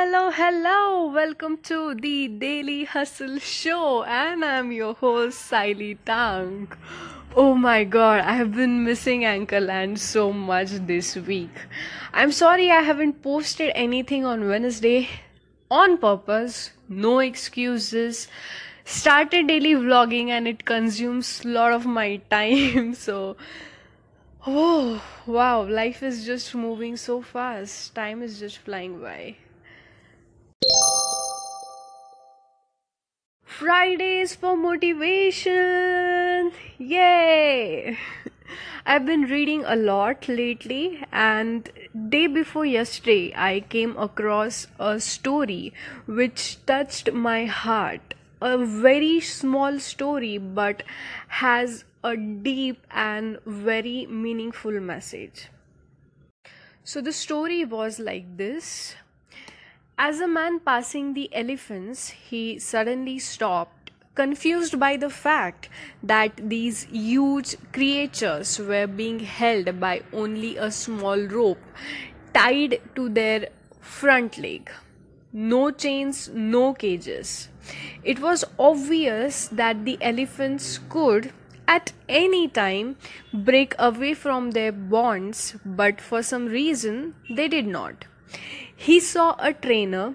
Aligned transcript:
hello, 0.00 0.30
hello. 0.30 1.10
Welcome 1.12 1.56
to 1.64 1.92
the 1.92 2.28
Daily 2.28 2.84
Hustle 2.84 3.40
Show, 3.40 4.04
and 4.04 4.44
I'm 4.44 4.70
your 4.70 4.94
host, 4.94 5.50
Siley 5.50 5.98
Tang. 6.06 6.70
Oh 7.34 7.54
my 7.54 7.82
god, 7.82 8.20
I 8.20 8.34
have 8.34 8.52
been 8.54 8.84
missing 8.84 9.22
Anchorland 9.22 9.98
so 9.98 10.32
much 10.32 10.70
this 10.90 11.16
week. 11.16 11.50
I'm 12.12 12.30
sorry 12.30 12.70
I 12.70 12.82
haven't 12.82 13.22
posted 13.22 13.72
anything 13.74 14.24
on 14.24 14.46
Wednesday 14.46 15.08
on 15.68 15.98
purpose, 15.98 16.70
no 16.88 17.18
excuses. 17.18 18.28
Started 18.84 19.48
daily 19.48 19.74
vlogging 19.74 20.28
and 20.28 20.46
it 20.46 20.64
consumes 20.64 21.44
a 21.44 21.48
lot 21.48 21.72
of 21.72 21.86
my 21.86 22.18
time, 22.30 22.94
so 23.08 23.36
Oh, 24.46 25.02
wow, 25.26 25.64
life 25.64 26.04
is 26.04 26.24
just 26.24 26.54
moving 26.54 26.96
so 26.96 27.20
fast. 27.20 27.96
Time 27.96 28.22
is 28.22 28.38
just 28.38 28.58
flying 28.58 29.00
by. 29.00 29.34
Fridays 33.58 34.36
for 34.36 34.56
motivation! 34.56 36.52
Yay! 36.78 37.98
I've 38.86 39.04
been 39.04 39.22
reading 39.22 39.64
a 39.66 39.74
lot 39.74 40.28
lately, 40.28 41.04
and 41.10 41.68
day 42.08 42.28
before 42.28 42.64
yesterday, 42.64 43.34
I 43.34 43.64
came 43.68 43.96
across 43.96 44.68
a 44.78 45.00
story 45.00 45.74
which 46.06 46.64
touched 46.66 47.12
my 47.12 47.46
heart. 47.46 48.14
A 48.40 48.56
very 48.58 49.18
small 49.18 49.80
story, 49.80 50.38
but 50.38 50.84
has 51.26 51.82
a 52.04 52.16
deep 52.16 52.86
and 52.92 53.40
very 53.44 54.06
meaningful 54.06 54.78
message. 54.78 55.48
So 56.84 57.00
the 57.00 57.12
story 57.12 57.64
was 57.64 57.98
like 57.98 58.36
this 58.36 58.94
As 60.00 60.20
a 60.20 60.28
man 60.28 60.60
passing 60.60 61.14
the 61.14 61.28
elephants, 61.32 62.10
he 62.10 62.60
suddenly 62.60 63.18
stopped, 63.18 63.90
confused 64.14 64.78
by 64.78 64.96
the 64.96 65.10
fact 65.10 65.68
that 66.04 66.36
these 66.36 66.84
huge 66.84 67.56
creatures 67.72 68.60
were 68.60 68.86
being 68.86 69.18
held 69.18 69.80
by 69.80 70.02
only 70.12 70.56
a 70.56 70.70
small 70.70 71.18
rope 71.18 71.58
tied 72.32 72.80
to 72.94 73.08
their 73.08 73.48
front 73.80 74.38
leg. 74.38 74.70
No 75.32 75.72
chains, 75.72 76.28
no 76.32 76.74
cages. 76.74 77.48
It 78.04 78.20
was 78.20 78.44
obvious 78.56 79.48
that 79.48 79.84
the 79.84 79.98
elephants 80.00 80.78
could 80.88 81.32
at 81.66 81.92
any 82.08 82.46
time 82.46 82.94
break 83.34 83.74
away 83.80 84.14
from 84.14 84.52
their 84.52 84.70
bonds, 84.70 85.56
but 85.64 86.00
for 86.00 86.22
some 86.22 86.46
reason 86.46 87.16
they 87.28 87.48
did 87.48 87.66
not. 87.66 88.04
He 88.76 89.00
saw 89.00 89.36
a 89.38 89.52
trainer 89.52 90.14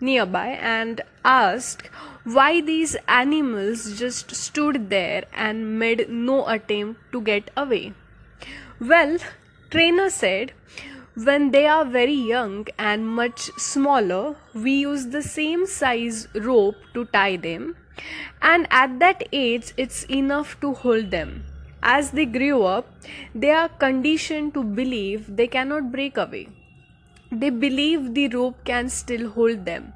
nearby 0.00 0.48
and 0.48 1.00
asked 1.24 1.88
why 2.24 2.60
these 2.60 2.96
animals 3.08 3.98
just 3.98 4.34
stood 4.34 4.90
there 4.90 5.24
and 5.32 5.78
made 5.78 6.08
no 6.08 6.46
attempt 6.48 7.00
to 7.12 7.20
get 7.20 7.50
away. 7.56 7.92
Well, 8.80 9.18
trainer 9.70 10.10
said 10.10 10.52
when 11.14 11.52
they 11.52 11.66
are 11.66 11.84
very 11.84 12.12
young 12.12 12.66
and 12.76 13.06
much 13.06 13.50
smaller, 13.56 14.34
we 14.52 14.72
use 14.72 15.06
the 15.06 15.22
same 15.22 15.64
size 15.64 16.26
rope 16.34 16.74
to 16.92 17.04
tie 17.06 17.36
them, 17.36 17.76
and 18.42 18.66
at 18.70 18.98
that 18.98 19.22
age, 19.32 19.72
it's 19.76 20.02
enough 20.10 20.58
to 20.60 20.74
hold 20.74 21.12
them. 21.12 21.44
As 21.82 22.10
they 22.10 22.26
grew 22.26 22.64
up, 22.64 22.88
they 23.32 23.50
are 23.50 23.68
conditioned 23.68 24.54
to 24.54 24.64
believe 24.64 25.36
they 25.36 25.46
cannot 25.46 25.92
break 25.92 26.16
away. 26.16 26.48
They 27.34 27.50
believe 27.50 28.14
the 28.14 28.28
rope 28.28 28.64
can 28.64 28.88
still 28.88 29.28
hold 29.30 29.64
them, 29.64 29.92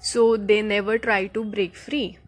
so 0.00 0.36
they 0.36 0.62
never 0.62 0.98
try 0.98 1.26
to 1.28 1.44
break 1.44 1.76
free. 1.76 2.18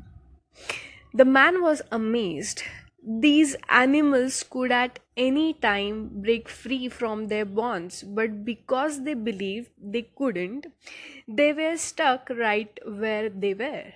The 1.15 1.25
man 1.25 1.61
was 1.63 1.83
amazed 1.91 2.63
these 3.05 3.57
animals 3.69 4.45
could 4.45 4.71
at 4.71 5.01
any 5.17 5.55
time 5.55 6.09
break 6.23 6.49
free 6.49 6.89
from 6.89 7.27
their 7.27 7.45
bonds, 7.45 8.05
but 8.05 8.45
because 8.45 9.03
they 9.03 9.15
believed 9.15 9.71
they 9.83 10.03
couldn't, 10.17 10.67
they 11.27 11.53
were 11.53 11.77
stuck 11.77 12.31
right 12.31 12.79
where 12.87 13.29
they 13.29 13.55
were. 13.55 13.93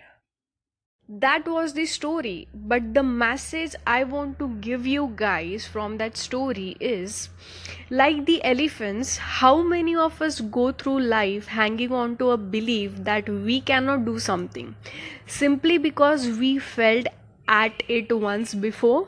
That 1.08 1.46
was 1.46 1.74
the 1.74 1.86
story, 1.86 2.48
but 2.52 2.92
the 2.92 3.04
message 3.04 3.76
I 3.86 4.02
want 4.02 4.40
to 4.40 4.48
give 4.56 4.88
you 4.88 5.12
guys 5.14 5.64
from 5.64 5.98
that 5.98 6.16
story 6.16 6.76
is 6.80 7.28
like 7.90 8.26
the 8.26 8.42
elephants, 8.42 9.16
how 9.16 9.62
many 9.62 9.94
of 9.94 10.20
us 10.20 10.40
go 10.40 10.72
through 10.72 10.98
life 11.02 11.46
hanging 11.46 11.92
on 11.92 12.16
to 12.16 12.30
a 12.30 12.36
belief 12.36 12.96
that 13.04 13.28
we 13.28 13.60
cannot 13.60 14.04
do 14.04 14.18
something 14.18 14.74
simply 15.26 15.78
because 15.78 16.26
we 16.26 16.58
felt 16.58 17.06
at 17.46 17.84
it 17.88 18.12
once 18.18 18.52
before? 18.52 19.06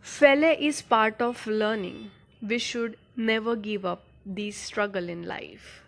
Failure 0.00 0.56
is 0.60 0.80
part 0.80 1.20
of 1.20 1.44
learning. 1.48 2.12
We 2.40 2.58
should 2.58 2.96
never 3.16 3.56
give 3.56 3.84
up 3.84 4.04
the 4.24 4.52
struggle 4.52 5.08
in 5.08 5.26
life. 5.26 5.82